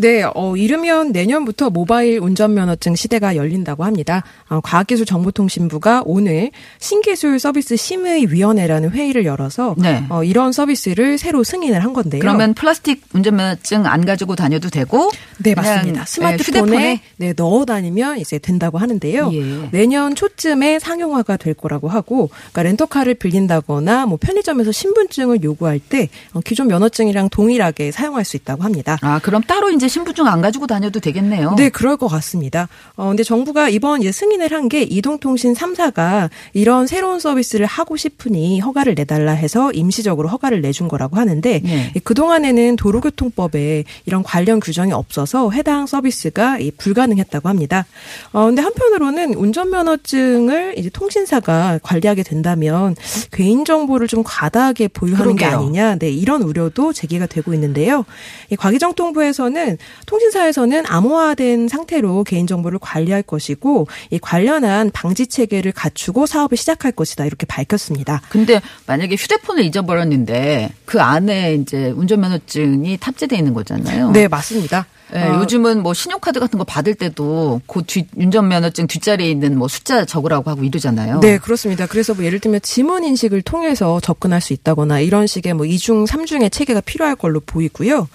[0.00, 4.22] 네, 어, 이르면 내년부터 모바일 운전면허증 시대가 열린다고 합니다.
[4.48, 10.02] 어, 과학기술정보통신부가 오늘 신기술 서비스 심의 위원회라는 회의를 열어서 네.
[10.08, 12.20] 어, 이런 서비스를 새로 승인을 한 건데요.
[12.20, 16.00] 그러면 플라스틱 운전면허증 안 가지고 다녀도 되고 네, 맞습니다.
[16.00, 19.30] 예, 스마트폰에 휴대폰에 네, 넣어 다니면 이제 된다고 하는데요.
[19.34, 19.68] 예.
[19.70, 26.40] 내년 초쯤에 상용화가 될 거라고 하고, 그러니까 렌터카를 빌린다거나 뭐 편의점에서 신분증을 요구할 때 어,
[26.40, 28.96] 기존 면허증이랑 동일하게 사용할 수 있다고 합니다.
[29.02, 31.54] 아, 그럼 따로 이제 신분증 안 가지고 다녀도 되겠네요.
[31.56, 32.68] 네, 그럴 것 같습니다.
[32.96, 38.60] 어, 근데 정부가 이번 이제 승인을 한 게 이동통신 3사가 이런 새로운 서비스를 하고 싶으니
[38.60, 41.92] 허가를 내달라 해서 임시적으로 허가를 내준 거라고 하는데 네.
[41.96, 47.84] 이 그동안에는 도로교통법에 이런 관련 규정이 없어서 해당 서비스가 이 불가능했다고 합니다.
[48.32, 52.94] 어, 근데 한편으로는 운전면허증을 이제 통신사가 관리하게 된다면
[53.32, 55.58] 개인정보를 좀 과다하게 보유하는 게 그러게요.
[55.58, 58.04] 아니냐, 네, 이런 우려도 제기가 되고 있는데요.
[58.50, 59.69] 이 과기정통부에서는
[60.06, 67.46] 통신사에서는 암호화된 상태로 개인정보를 관리할 것이고 이 관련한 방지 체계를 갖추고 사업을 시작할 것이다 이렇게
[67.46, 68.22] 밝혔습니다.
[68.28, 74.10] 근데 만약에 휴대폰을 잊어버렸는데 그 안에 이제 운전면허증이 탑재돼 있는 거잖아요.
[74.10, 74.86] 네, 맞습니다.
[75.14, 79.68] 예, 어, 요즘은 뭐 신용카드 같은 거 받을 때도 그 뒤, 운전면허증 뒷자리에 있는 뭐
[79.68, 81.20] 숫자 적으라고 하고 이러잖아요.
[81.20, 81.86] 네, 그렇습니다.
[81.86, 86.50] 그래서 뭐 예를 들면 지문 인식을 통해서 접근할 수 있다거나 이런 식의 뭐 이중 삼중의
[86.50, 88.08] 체계가 필요할 걸로 보이고요.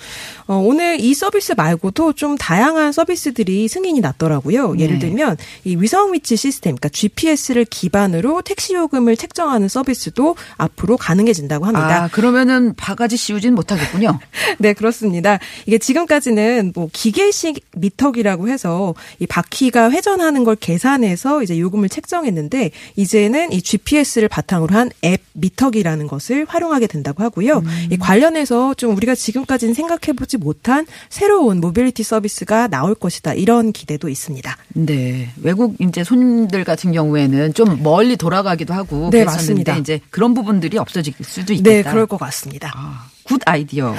[0.48, 4.78] 어, 오늘 이 서비스 말고도 좀 다양한 서비스들이 승인이 났더라고요.
[4.78, 5.08] 예를 네.
[5.08, 12.04] 들면 이 위성 위치 시스템, 그러니까 GPS를 기반으로 택시 요금을 책정하는 서비스도 앞으로 가능해진다고 합니다.
[12.04, 14.20] 아, 그러면은 바가지 씌우진 못하겠군요.
[14.60, 15.40] 네, 그렇습니다.
[15.66, 23.52] 이게 지금까지는 뭐 기계식 미터기라고 해서 이 바퀴가 회전하는 걸 계산해서 이제 요금을 책정했는데 이제는
[23.52, 27.62] 이 GPS를 바탕으로 한 앱 미터기라는 것을 활용하게 된다고 하고요.
[27.92, 33.34] 이 관련해서 좀 우리가 지금까지는 생각해보지 못한 새로운 모빌리티 서비스가 나올 것이다.
[33.34, 34.58] 이런 기대도 있습니다.
[34.74, 35.30] 네.
[35.42, 39.78] 외국 이제 손님들 같은 경우에는 좀 멀리 돌아가기도 하고 네, 그랬었는데 맞습니다.
[39.78, 41.70] 이제 그런 부분들이 없어질 수도 있겠다.
[41.70, 42.72] 네, 그럴 것 같습니다.
[42.76, 43.96] 아, good idea.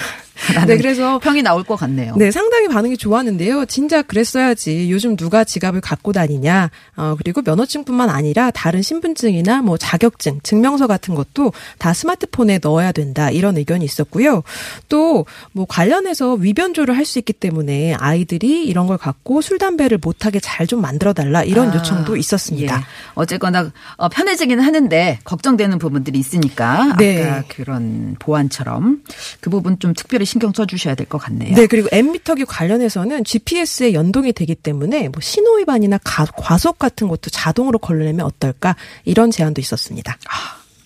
[0.67, 2.15] 네, 그래서 평이 나올 것 같네요.
[2.17, 3.65] 네, 상당히 반응이 좋았는데요.
[3.67, 4.91] 진작 그랬어야지.
[4.91, 6.71] 요즘 누가 지갑을 갖고 다니냐.
[6.97, 13.31] 어, 그리고 면허증뿐만 아니라 다른 신분증이나 뭐 자격증, 증명서 같은 것도 다 스마트폰에 넣어야 된다.
[13.31, 14.43] 이런 의견이 있었고요.
[14.89, 20.41] 또 뭐 관련해서 위변조를 할 수 있기 때문에 아이들이 이런 걸 갖고 술 담배를 못하게
[20.41, 22.77] 잘 좀 만들어 달라 이런 아, 요청도 있었습니다.
[22.77, 22.81] 예.
[23.15, 27.23] 어쨌거나 어, 편해지기는 하는데 걱정되는 부분들이 있으니까 네.
[27.25, 29.03] 아까 그런 보안처럼
[29.39, 31.55] 그 부분 좀 특별히 신경 써주셔야 될 것 같네요.
[31.55, 37.31] 네, 그리고 앱미터기 관련해서는 GPS에 연동이 되기 때문에 뭐 신호 위반이나 가- 과속 같은 것도
[37.31, 40.19] 자동으로 걸러내면 어떨까 이런 제안도 있었습니다.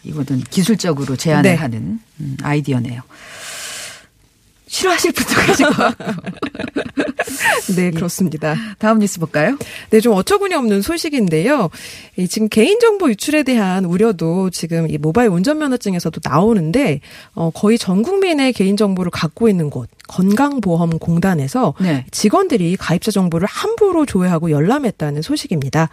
[0.05, 1.57] 이거는 기술적으로 제안을 네.
[1.57, 3.03] 하는 음, 아이디어네요.
[4.71, 6.05] 싫어하실 분도 계실 것 같고.
[7.75, 8.55] 네, 그렇습니다.
[8.79, 9.59] 다음 뉴스 볼까요?
[9.91, 11.71] 네, 좀 어처구니 없는 소식인데요.
[12.17, 17.01] 이 지금 개인정보 유출에 대한 우려도 지금 이 모바일 운전면허증에서도 나오는데,
[17.35, 22.05] 어, 거의 전 국민의 개인정보를 갖고 있는 곳, 건강보험공단에서 네.
[22.11, 25.89] 직원들이 가입자 정보를 함부로 조회하고 열람했다는 소식입니다.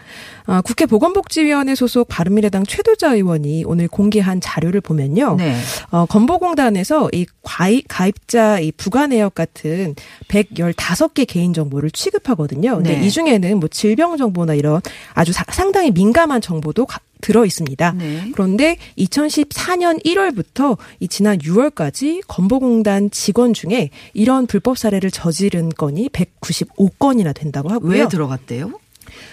[0.48, 5.36] 어, 국회 보건복지위원회 소속 바른미래당 최도자 의원이 오늘 공개한 자료를 보면요.
[5.38, 5.56] 네.
[5.92, 9.96] 어, 건보공단에서 이 과이, 가입자 이 부가 내역 같은
[10.28, 12.76] 115개 개인 정보를 취급하거든요.
[12.76, 13.06] 근데 네.
[13.06, 14.82] 이 중에는 뭐 질병 정보나 이런
[15.14, 17.94] 아주 사- 상당히 민감한 정보도 가- 들어 있습니다.
[17.94, 18.32] 네.
[18.34, 27.34] 그런데 2014년 1월부터 이 지난 6월까지 건보공단 직원 중에 이런 불법 사례를 저지른 건이 195건이나
[27.34, 27.92] 된다고 하고요.
[27.92, 28.72] 왜 들어갔대요?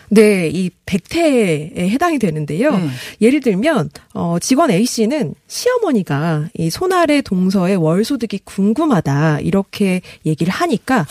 [0.09, 2.77] 네, 이 백태에 해당이 되는데요.
[2.77, 2.88] 네.
[3.20, 10.53] 예를 들면 어 직원 A 씨는 시어머니가 이 손아래 동서의 월 소득이 궁금하다 이렇게 얘기를
[10.53, 11.07] 하니까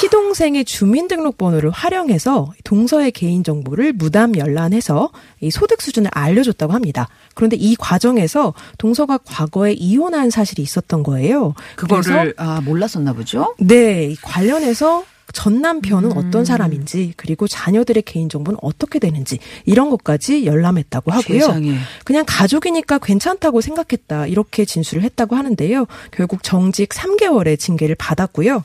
[0.00, 7.08] 시동생의 주민등록번호를 활용해서 동서의 개인 정보를 무담 열람해서 이 소득 수준을 알려줬다고 합니다.
[7.34, 11.54] 그런데 이 과정에서 동서가 과거에 이혼한 사실이 있었던 거예요.
[11.76, 13.54] 그거를 아 몰랐었나 보죠?
[13.58, 16.16] 네, 이 관련해서 전 남편은 음.
[16.16, 21.40] 어떤 사람인지 그리고 자녀들의 개인 정보는 어떻게 되는지 이런 것까지 열람했다고 하고요.
[21.40, 21.74] 세상에.
[22.04, 25.86] 그냥 가족이니까 괜찮다고 생각했다 이렇게 진술을 했다고 하는데요.
[26.10, 28.64] 결국 정직 3개월의 징계를 받았고요.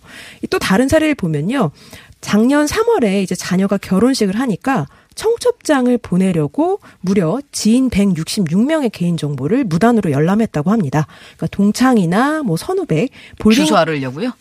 [0.50, 1.72] 또 다른 사례를 보면요.
[2.22, 10.72] 작년 3월에 이제 자녀가 결혼식을 하니까 청첩장을 보내려고 무려 지인 166명의 개인 정보를 무단으로 열람했다고
[10.72, 11.06] 합니다.
[11.38, 14.32] 그러니까 동창이나 뭐 선후배, 볼링 주소 알으려고요?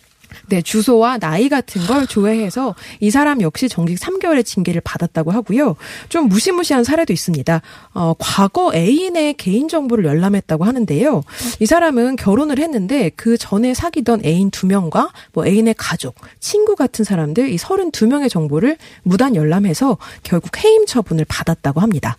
[0.48, 5.76] 네, 주소와 나이 같은 걸 조회해서 이 사람 역시 정직 3개월의 징계를 받았다고 하고요.
[6.08, 7.60] 좀 무시무시한 사례도 있습니다.
[7.94, 11.22] 어, 과거 애인의 개인 정보를 열람했다고 하는데요.
[11.60, 17.50] 이 사람은 결혼을 했는데 그 전에 사귀던 애인 2명과 뭐 애인의 가족, 친구 같은 사람들
[17.50, 22.16] 이 32명의 정보를 무단 열람해서 결국 해임 처분을 받았다고 합니다.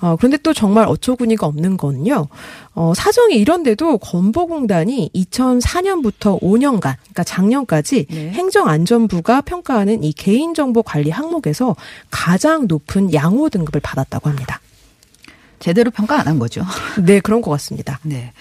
[0.00, 2.28] 어, 그런데 또 정말 어처구니가 없는 건요.
[2.74, 8.30] 어, 사정이 이런데도 건보공단이 2004년부터 5년간, 그러니까 작년까지 네.
[8.30, 11.74] 행정안전부가 평가하는 이 개인정보 관리 항목에서
[12.10, 14.60] 가장 높은 양호 등급을 받았다고 합니다.
[15.58, 16.64] 제대로 평가 안 한 거죠.
[17.04, 17.98] 네, 그런 것 같습니다.
[18.02, 18.32] 네.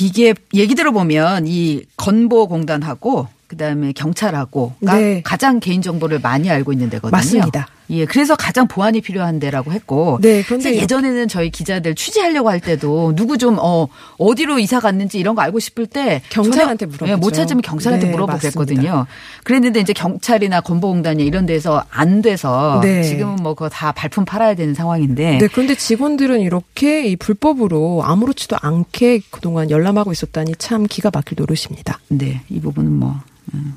[0.00, 5.20] 이게 얘기 들어보면 이 건보공단하고 그다음에 경찰하고가 네.
[5.22, 7.10] 가장 개인 정보를 많이 알고 있는 데거든요.
[7.16, 7.66] 맞습니다.
[7.90, 10.18] 예, 그래서 가장 보안이 필요한 데라고 했고.
[10.22, 15.34] 네, 그런데 예전에는 저희 기자들 취재하려고 할 때도 누구 좀 어, 어디로 이사 갔는지 이런
[15.34, 17.12] 거 알고 싶을 때 경찰한테 전화- 물어보죠.
[17.12, 18.76] 예, 못 찾으면 경찰한테 네, 물어보겠거든요.
[18.82, 19.06] 맞습니다.
[19.44, 23.02] 그랬는데 이제 경찰이나 건보공단이 이런 데서 안 돼서 네.
[23.02, 28.56] 지금은 뭐 그거 다 발품 팔아야 되는 상황인데 네, 그런데 직원들은 이렇게 이 불법으로 아무렇지도
[28.60, 31.98] 않게 그동안 열람하고 있었다니 참 기가 막힐 노릇입니다.
[32.08, 33.16] 네, 이 부분은 뭐
[33.54, 33.74] 음,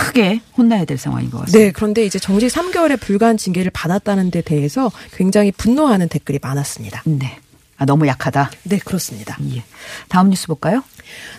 [0.00, 1.58] 크게 혼나야 될 상황인 것 같습니다.
[1.58, 7.02] 네, 그런데 이제 정직 3개월의 불가한 징계를 받았다는 데 대해서 굉장히 분노하는 댓글이 많았습니다.
[7.04, 7.38] 네.
[7.80, 8.50] 아, 너무 약하다.
[8.64, 9.36] 네, 그렇습니다.
[9.54, 9.64] 예.
[10.08, 10.84] 다음 뉴스 볼까요?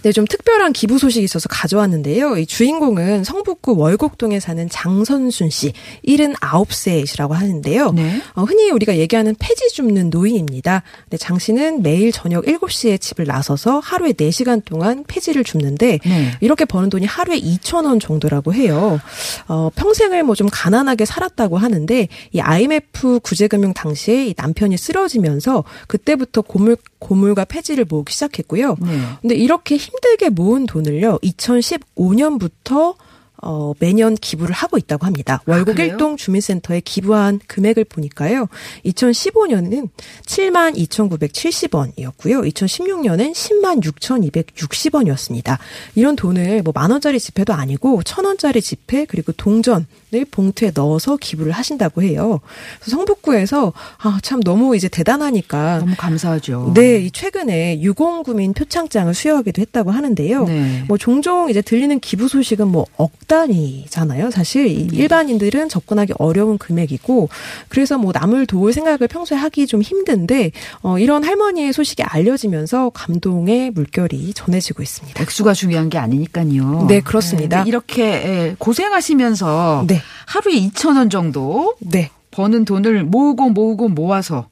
[0.04, 2.36] 네, 좀 특별한 기부 소식이 있어서 가져왔는데요.
[2.38, 5.72] 이 주인공은 성북구 월곡동에 사는 장선순 씨,
[6.06, 7.92] 79세이시라고 하는데요.
[7.92, 8.22] 네.
[8.34, 10.84] 어, 흔히 우리가 얘기하는 폐지 줍는 노인입니다.
[11.10, 16.32] 네, 장 씨는 매일 저녁 7시에 집을 나서서 하루에 4시간 동안 폐지를 줍는데 네.
[16.42, 19.00] 이렇게 버는 돈이 하루에 2천 원 정도라고 해요.
[19.48, 26.31] 어, 평생을 뭐 좀 가난하게 살았다고 하는데 이 IMF 구제금융 당시에 이 남편이 쓰러지면서 그때부터
[26.40, 28.78] 고물 고물과 폐지를 모으기 시작했고요.
[28.80, 29.00] 네.
[29.22, 32.96] 근데 이렇게 힘들게 모은 돈을요, 2015년부터
[33.42, 35.42] 어, 매년 기부를 하고 있다고 합니다.
[35.46, 35.92] 월곡 그래요?
[35.94, 38.48] 일동 주민센터에 기부한 금액을 보니까요.
[38.86, 39.90] 2015년에는
[40.26, 42.52] 7만 2,970원이었고요.
[42.54, 45.58] 2016년엔 10만 6,260원이었습니다.
[45.96, 49.86] 이런 돈을 뭐 만 원짜리 지폐도 아니고 천 원짜리 지폐 그리고 동전을
[50.32, 52.40] 봉투에 넣어서 기부를 하신다고 해요.
[52.82, 56.72] 성북구에서 아, 참 너무 이제 대단하니까 너무 감사하죠.
[56.76, 60.46] 네, 이 최근에 유공 구민 표창장을 수여하기도 했다고 하는데요.
[60.46, 60.84] 네.
[60.88, 64.30] 뭐 종종 이제 들리는 기부 소식은 뭐억 단위잖아요.
[64.30, 64.98] 사실 이 네.
[64.98, 67.30] 일반인들은 접근하기 어려운 금액이고
[67.70, 70.52] 그래서 뭐 남을 도울 생각을 평소에 하기 좀 힘든데
[70.82, 75.22] 어 이런 할머니의 소식이 알려지면서 감동의 물결이 전해지고 있습니다.
[75.22, 76.88] 액수가 중요한 게 아니니까요.
[76.90, 77.60] 네, 그렇습니다.
[77.60, 80.02] 근데 이렇게 예, 고생하시면서 네.
[80.26, 82.12] 하루에 2천 원 정도 네.
[82.32, 84.48] 버는 돈을 모으고 모으고 모아서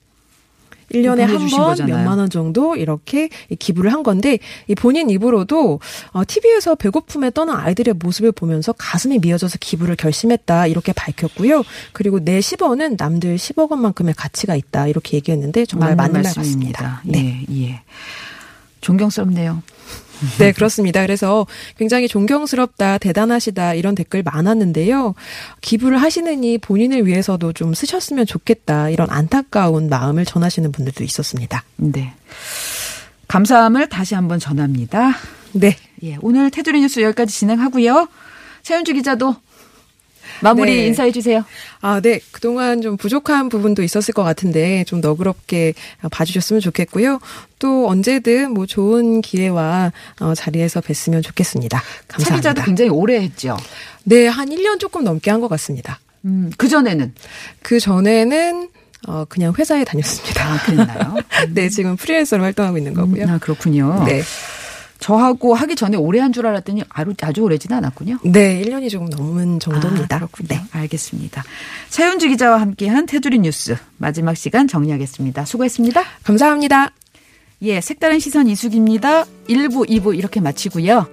[0.92, 1.86] 1년에 한 번.
[1.86, 5.80] 몇만 원 정도 이렇게 이 기부를 한 건데 이 본인 입으로도
[6.12, 11.64] 어, TV에서 배고픔에 떠난 아이들의 모습을 보면서 가슴이 미어져서 기부를 결심했다 이렇게 밝혔고요.
[11.94, 17.02] 그리고 내 10원은 남들 10억 원만큼의 가치가 있다 이렇게 얘기했는데 정말 맞는, 말 같습니다.
[17.06, 17.46] 네.
[17.50, 17.82] 예, 예.
[18.82, 19.62] 존경스럽네요.
[20.40, 21.02] 네, 그렇습니다.
[21.02, 21.48] 그래서
[21.78, 25.16] 굉장히 존경스럽다, 대단하시다 이런 댓글 많았는데요.
[25.62, 31.64] 기부를 하시느니 본인을 위해서도 좀 쓰셨으면 좋겠다 이런 안타까운 마음을 전하시는 분들도 있었습니다.
[31.78, 32.14] 네.
[33.28, 35.16] 감사함을 다시 한번 전합니다.
[35.54, 35.76] 네.
[36.04, 38.08] 예, 오늘 테두리 뉴스 여기까지 진행하고요.
[38.64, 39.36] 최윤주 기자도
[40.42, 40.86] 마무리 네.
[40.88, 41.44] 인사해 주세요.
[41.82, 42.20] 아, 네.
[42.32, 45.74] 그동안 좀 부족한 부분도 있었을 것 같은데 좀 너그럽게
[46.12, 47.20] 봐주셨으면 좋겠고요.
[47.60, 51.82] 또 언제든 뭐 좋은 기회와 어, 자리에서 뵀으면 좋겠습니다.
[52.08, 52.66] 차기자도 감사합니다.
[52.66, 53.58] 굉장히 오래 했죠.
[54.04, 56.00] 네, 한 1년 조금 넘게 한 것 같습니다.
[56.26, 57.14] 음, 그 전에는
[57.62, 58.70] 그 전에는
[59.08, 60.44] 어, 그냥 회사에 다녔습니다.
[60.46, 61.16] 아, 그랬나요?
[61.54, 63.26] 네, 지금 프리랜서로 활동하고 있는 거고요.
[63.30, 64.04] 아, 그렇군요.
[64.06, 64.22] 네.
[65.00, 68.20] 저하고 하기 전에 오래 한 줄 알았더니 아주, 아주 오래지는 않았군요.
[68.26, 70.16] 네, 1년이 조금 넘은 정도입니다.
[70.16, 70.48] 아, 그렇군요.
[70.50, 70.62] 네.
[70.72, 71.44] 알겠습니다.
[71.90, 75.46] 차윤주 기자와 함께한 테두리 뉴스 마지막 시간 정리하겠습니다.
[75.46, 76.04] 수고했습니다.
[76.24, 76.92] 감사합니다.
[77.62, 79.26] 예, 색다른 시선 이숙입니다.
[79.48, 81.08] 1부, 2부 이렇게 마치고요.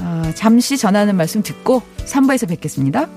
[0.00, 3.08] 어, 잠시 전하는 말씀 듣고 3부에서 뵙겠습니다.